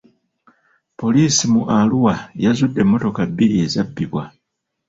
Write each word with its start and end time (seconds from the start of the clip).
Poliisi 0.99 1.43
mu 1.53 1.61
Arua 1.79 2.15
yazudde 2.43 2.79
emmotoka 2.85 3.21
bbiri 3.29 3.55
ezabbibwa. 3.65 4.23